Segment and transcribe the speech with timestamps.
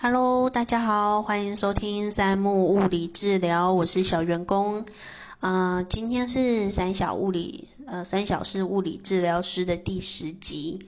[0.00, 4.86] Hello，大家好，欢迎收听三木物理治疗，我是小员工。
[5.40, 10.78] 呃，今天是三小物理呃三小是物理治疗师的第十集，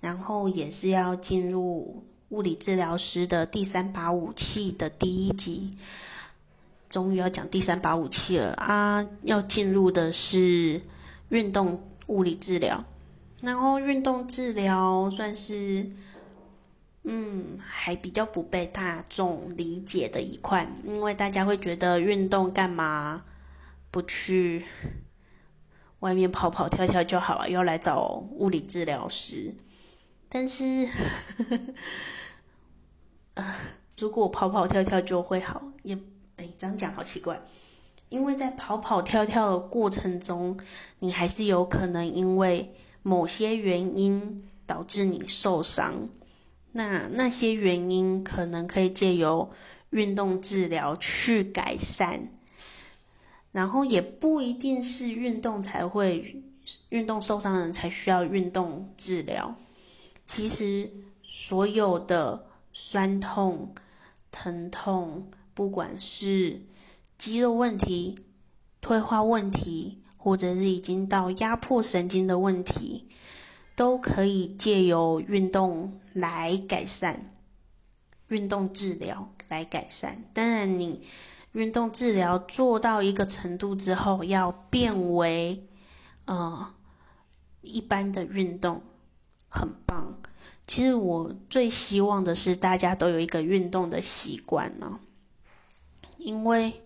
[0.00, 5.76] 然后也是要进入物理治疗师的第三把武器的第一集。
[6.88, 9.06] 终于要讲第三把武器了啊！
[9.24, 10.80] 要进入的是
[11.28, 12.82] 运动物理治疗，
[13.42, 15.86] 然后运动治疗算是。
[17.10, 23.24] 嗯，还比较不被大众理解的一块，因为大家会觉得运动干嘛
[23.90, 24.66] 不去
[26.00, 29.54] 外面跑跑跳跳就好了，要来找物理治疗师。
[30.28, 30.86] 但是，
[33.96, 35.96] 如果跑跑跳跳就会好，也
[36.36, 37.40] 哎，这样讲好奇怪，
[38.10, 40.60] 因为在跑跑跳跳的过程中，
[40.98, 46.10] 你还是有可能因为某些原因导致你受伤。
[46.72, 49.50] 那那些原因可能可以借由
[49.90, 52.28] 运动治疗去改善，
[53.52, 56.42] 然后也不一定是运动才会
[56.90, 59.54] 运动受伤的人才需要运动治疗。
[60.26, 60.90] 其实
[61.22, 63.74] 所有的酸痛、
[64.30, 66.60] 疼痛，不管是
[67.16, 68.18] 肌肉问题、
[68.82, 73.08] 退化问题，或者是已经到压迫神经的问题。
[73.78, 77.30] 都可以借由运动来改善，
[78.26, 80.24] 运动治疗来改善。
[80.34, 81.06] 当然，你
[81.52, 85.64] 运动治疗做到一个程度之后，要变为
[86.24, 86.74] 呃
[87.60, 88.82] 一般的运动，
[89.48, 90.20] 很棒。
[90.66, 94.98] 其实我最希望的是大家都有一个运动的习惯呢，
[96.16, 96.82] 因为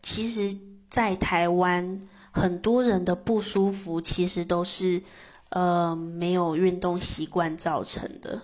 [0.00, 0.56] 其实，
[0.88, 2.00] 在台湾。
[2.36, 5.00] 很多人的不舒服其实都是，
[5.48, 8.38] 呃，没有运动习惯造成的。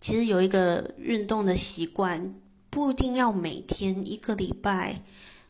[0.00, 2.36] 其实有一个运动的习惯，
[2.70, 5.02] 不一定要每天一个礼拜，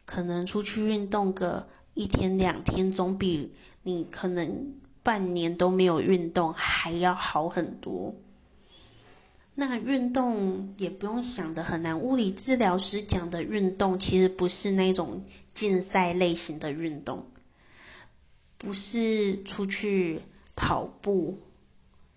[0.07, 3.53] 可能出去运动个一天两天，总比
[3.83, 8.15] 你可能半年都没有运动还要好很多。
[9.55, 17.23] 那运动也不用想的很难，物理治疗师讲的运动其实不是那种竞赛类型的运动。
[18.59, 20.21] 不是出去
[20.55, 21.39] 跑步，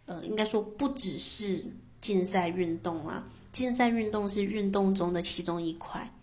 [0.05, 1.65] 呃，应该说不只是
[1.99, 3.27] 竞赛运动啊。
[3.51, 6.13] 竞赛运动是运动中的其中一块。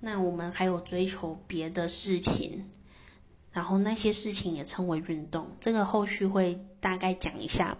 [0.00, 2.64] 那我们还有追求别的事情，
[3.52, 5.46] 然后那些事情也称为运动。
[5.60, 7.76] 这个后续会大概讲一下。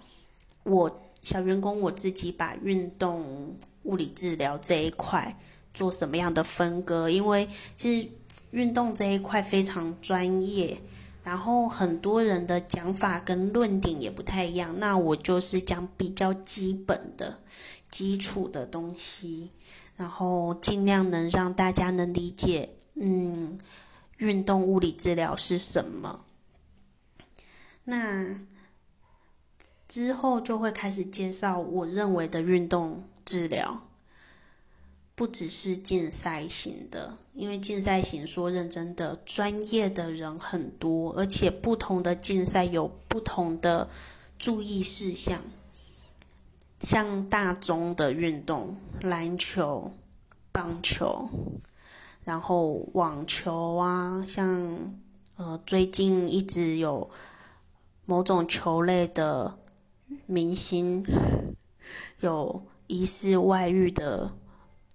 [0.65, 5.37] 我小员工我自己把运动物理治疗这一块
[5.73, 7.09] 做什么样的分割？
[7.09, 8.09] 因为其实
[8.51, 10.79] 运动这一块非常专业。
[11.23, 17.39] 然后很多人的讲法跟论点也不太一样，那我就是讲比较基本的、
[17.91, 19.53] 基础的东西，
[19.97, 23.59] 然后尽量能让大家能理解，嗯，
[24.19, 26.25] 运动物理治疗是什么。
[27.85, 28.41] 那
[29.87, 33.89] 之后就会开始介绍我认为的运动治疗。
[35.23, 43.89] 不只是竞赛型的，因为竞赛型说认真的，专业的人很多，而且不同的竞赛有不同的
[44.37, 45.41] 注意事项。
[46.81, 49.93] 像大中的运动，篮球、
[50.51, 51.31] 棒球，
[52.25, 54.93] 然后网球啊，像
[55.37, 57.09] 呃最近一直有
[58.07, 59.57] 某种球类的
[60.27, 61.05] 明星
[62.19, 64.33] 有疑似外遇的。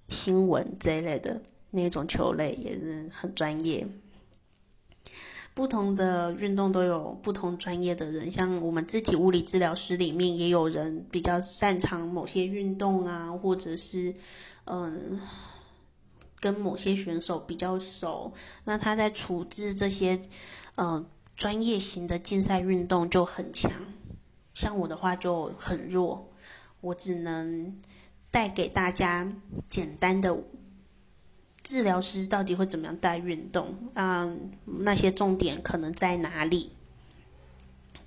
[0.09, 1.41] 新闻这一类的
[1.71, 3.87] 那种球类也是很专业。
[5.53, 14.13] 不同的运动都有不同专业的人，像我们自体物理治疗师里面也有人比较擅长某些运动啊，或者是
[14.65, 15.19] 嗯
[16.39, 18.31] 跟某些选手比较熟，
[18.65, 20.21] 那他在处置这些
[20.75, 21.03] 嗯
[21.35, 23.71] 专业型的竞赛运动就很强。
[24.53, 26.31] 像我的话就很弱，
[26.81, 27.75] 我只能。
[28.29, 29.31] 带给大家
[29.67, 30.37] 简单的
[31.63, 34.31] 治疗师到底会怎么样带运动啊？
[34.63, 36.71] 那些重点可能在哪里？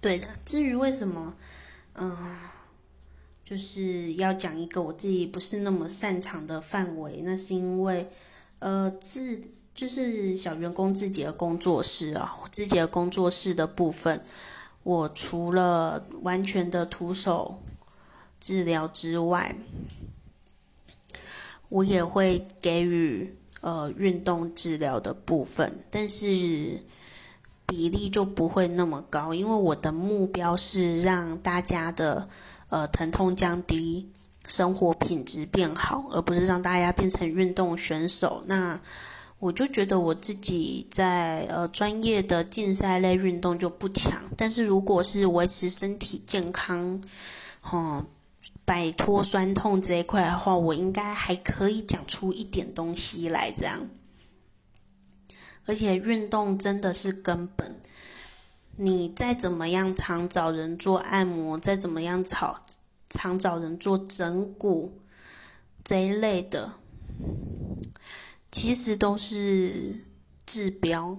[0.01, 0.27] 对的。
[0.45, 1.35] 至于为什么，
[1.95, 2.39] 嗯，
[3.45, 8.09] 就是要讲一个我自己不是那么擅长的范围，那是因为，
[8.61, 9.43] 呃，自
[9.75, 14.23] 就是小员工自己的工作室啊，自己的工作室的部分，
[14.85, 17.63] 我除了完全的徒手
[18.39, 19.55] 治疗之外。
[21.71, 26.27] 我也会给予呃运动治疗的部分，但是
[27.67, 32.29] 比例就不会那么高，因为我的目标是让大家的
[32.69, 34.11] 呃疼痛降低，
[34.49, 38.43] 生活品质变好，而不是让大家变成运动选手。
[38.47, 38.79] 那
[39.39, 47.01] 我就觉得我自己在呃专业的竞赛类运动就不强，但是如果是维持身体健康，
[47.73, 48.05] 嗯，
[48.71, 53.89] 摆脱酸痛这一块的话，我应该还可以讲出一点东西来这样。
[55.67, 57.81] 而且运动真的是根本，
[58.77, 62.63] 你再怎么样常找人做按摩，再怎么样常
[63.09, 65.01] 常找人做整骨
[65.83, 66.75] 这一类的，
[68.53, 70.05] 其实都是
[70.47, 71.19] 治标，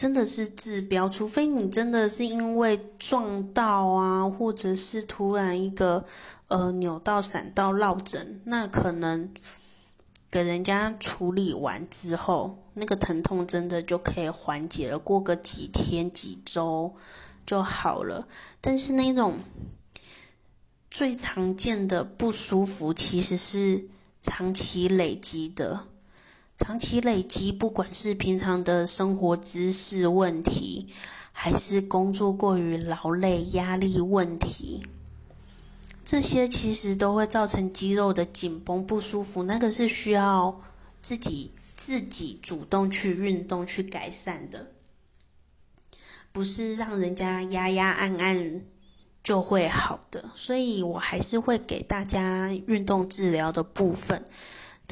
[0.00, 1.06] 真的是治标。
[1.10, 6.02] 除非你真的是因为撞到啊，或者是突然一个
[6.48, 9.30] 呃扭到、闪到、落枕，那可能。
[10.32, 16.94] 给人家处理完之后，那个疼痛真的就可以缓解了，过个几天几周
[17.44, 18.28] 就好了。
[18.60, 19.34] 但是那种
[20.88, 23.88] 最常见的不舒服，其实是
[24.22, 25.88] 长期累积的。
[26.60, 30.88] 长期累积，不管是平常的生活姿势问题，
[31.32, 34.86] 还是工作过于劳累、压力问题。
[36.04, 40.60] 这些其实都会造成肌肉的紧绷不舒服，那个是需要
[41.00, 44.72] 自己自己主动去运动去改善的，
[46.30, 48.62] 不是让人家压压按按
[49.24, 50.30] 就会好的。
[50.34, 54.22] 所以我还是会给大家运动治疗的部分，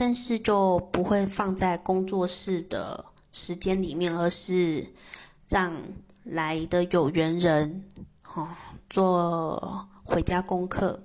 [0.00, 4.87] 但是就不会放在工作室的时间里面，而是
[5.49, 5.75] 让
[6.23, 7.85] 来的有缘人
[8.33, 8.47] 哦
[8.89, 11.03] 做回家功课。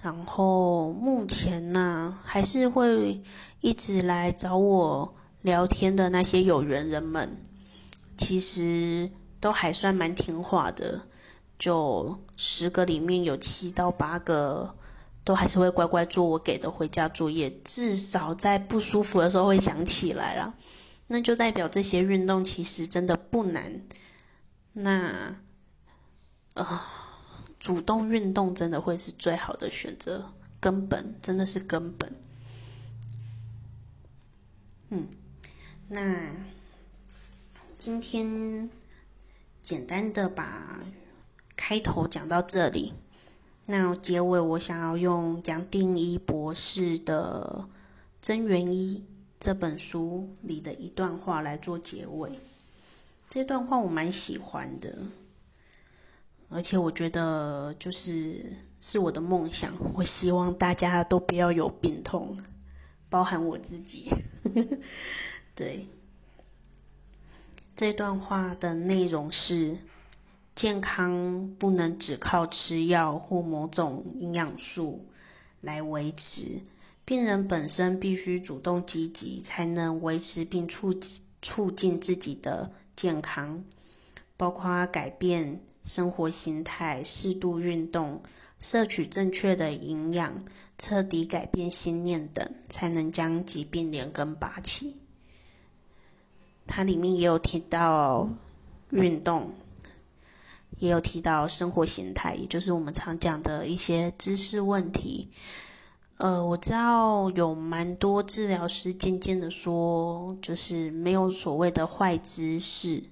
[0.00, 3.20] 然后目前呢，还是会
[3.60, 7.36] 一直来找我聊天的那些有缘人们，
[8.16, 11.00] 其实都还算蛮听话的。
[11.58, 14.74] 就十个里面有七到八个，
[15.24, 20.54] 都还是会乖乖做我给的回家作业，至少在不舒服的时候会想起来了。
[21.06, 23.82] 那就代表这些运动其实真的不难。
[24.72, 25.36] 那，
[26.54, 26.98] 啊。
[27.60, 32.12] 主动运动真的会是最好的选择，根本真的是根本。
[34.88, 35.06] 嗯，
[35.86, 36.34] 那
[37.78, 38.68] 今天
[39.62, 40.80] 简单的把
[41.54, 42.94] 开头讲到这里，
[43.72, 47.64] 那结尾我想要用杨定一博士的
[48.20, 48.98] 《真元一》
[49.40, 52.32] 这本书里的一段话来做结尾。
[53.30, 54.94] 这段话我蛮喜欢的。
[56.50, 58.44] 而且我觉得，就是
[58.82, 59.72] 是我的梦想。
[59.94, 62.36] 我希望大家都不要有病痛，
[63.08, 64.10] 包含我自己。
[65.56, 65.88] 对，
[67.74, 69.78] 这段话的内容是：
[70.54, 75.04] 健康不能只靠吃药或某种营养素
[75.60, 76.60] 来维持，
[77.04, 80.94] 病人本身必须主动积极，才能维持并促
[81.40, 83.64] 促进自己的健康，
[84.36, 85.60] 包括改变。
[85.84, 88.22] 生活形态、适度运动、
[88.60, 90.32] 摄取正确的营养、
[90.78, 94.96] 彻底改变心念等，才能将疾病连根拔起。
[96.68, 98.28] 它里面也有提到
[98.90, 99.52] 运动，
[100.78, 105.30] 也有提到生活形态，也就是我们常讲的一些知识问题。
[106.18, 113.02] 呃，我知道有蛮多治疗师渐渐的说，就是没有所谓的坏知识。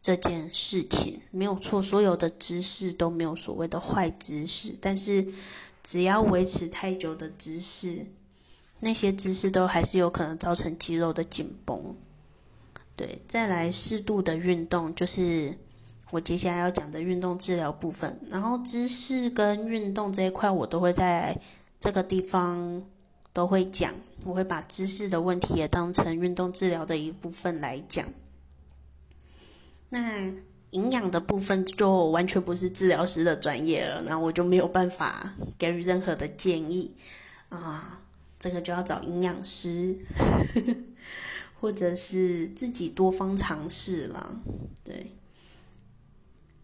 [0.00, 5.26] 这件事情没有错，所有的知识都没有所谓的坏知识，但是
[5.82, 8.06] 只要维持太久的知识，
[8.80, 11.96] 那些知识都还是有可能造成肌肉的紧绷。
[12.96, 15.58] 对，再来适度的运动，就是
[16.10, 18.18] 我接下来要讲的运动治疗部分。
[18.30, 21.36] 然后知识跟运动这一块，我都会在
[21.78, 22.82] 这个地方
[23.32, 28.06] 都会讲，我会把知识的问题也当成运动治疗的一部分来讲。
[29.90, 30.32] 那
[30.70, 36.94] 营养的部分就完全不是治疗师的专业了，那我就没有办法给予任何的建议
[37.48, 38.00] 啊。
[38.38, 39.96] 这个就要找营养师，
[41.58, 44.40] 或者是自己多方尝试了。
[44.84, 45.10] 对，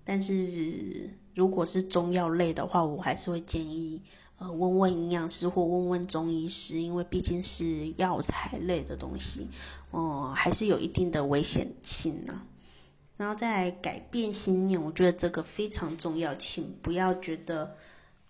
[0.05, 4.01] 但是如果是中药类的话，我还是会建议
[4.39, 9.49] 呃问问营养师或问问中医师，因为毕竟是药材类的东西，
[9.91, 12.43] 哦，还是有一定的危险性呢。
[13.17, 17.77] 然后再来改变信念，我觉得这个非常重要，请不要觉得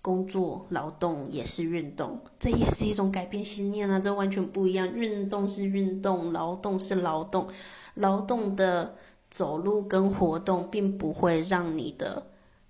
[0.03, 4.87] 工作劳动也是运动，这也是一种改变信念啊，这完全不一样。
[4.95, 7.49] 运动是运动，劳动是劳动，
[7.95, 8.95] 劳动的
[9.35, 12.25] 走路跟活动并不会让你的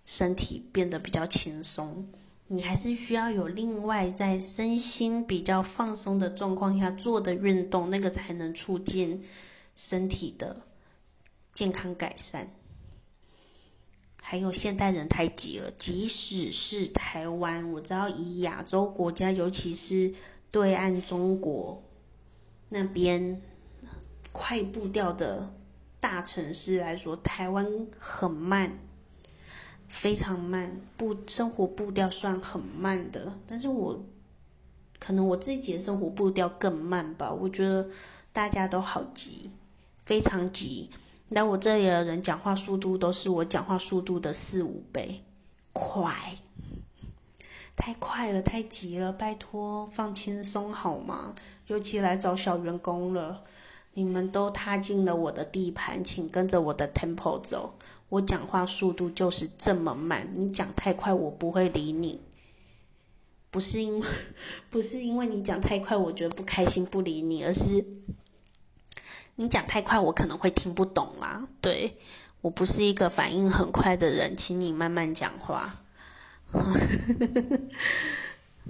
[0.07, 2.09] 身体变得比较轻松，
[2.47, 9.23] 你还是需要有另外在身心比较放松的状况下做的运动，那个才能促进
[9.77, 10.57] 身体的
[11.53, 12.51] 健康改善。
[14.23, 20.15] 还有现代人太急了，即使是台湾，我知道以亚洲国家，尤其是
[20.51, 21.83] 对岸中国
[22.71, 23.43] 那边
[24.33, 25.53] 快步调的
[26.05, 27.67] 大城市来说，台湾
[27.99, 28.79] 很慢。
[29.89, 34.05] 非常慢，步生活步调算很慢的，但是我
[34.99, 37.33] 可能我自己的生活步调更慢吧。
[37.33, 37.89] 我觉得
[38.35, 39.51] 大家都好急，
[40.05, 40.91] 非常急。
[41.31, 45.25] 那我这里的人讲话速度都是我讲话速度的四五倍，
[45.73, 46.37] 快，
[47.75, 51.35] 太快了，太急了，拜托放轻松好吗？
[51.69, 53.43] 尤其来找小员工了，
[53.97, 57.75] 你们都踏进了我的地盘，请跟着我的 tempo 走。
[58.09, 62.21] 我讲话速度就是这么慢，你讲太快，我不会理你。
[63.51, 64.07] 不是因为，
[64.69, 67.85] 不是因为你讲太快，我觉得不开心不理你，而是
[69.37, 71.47] 你讲太快，我可能会听不懂啦。
[71.61, 71.97] 对
[72.41, 75.83] 我不是一个反应很快的人，请你慢慢讲话。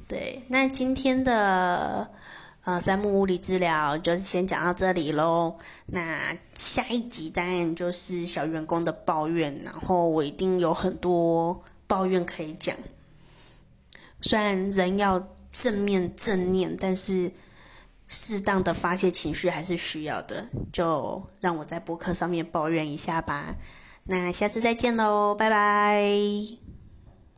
[0.07, 2.11] 对，那今天的。
[2.64, 5.54] 呃，三木物理治疗就先讲到这里喽。
[5.87, 12.75] 那下一集当然就是小员工的抱怨，然后我一定有很多抱怨可以讲。
[14.23, 17.30] 虽然人要正面正念，但是
[18.09, 20.47] 适当的发泄情绪还是需要的。
[20.73, 23.54] 就让我在博客上面抱怨一下吧。
[24.04, 26.63] 那下次再见喽，拜拜。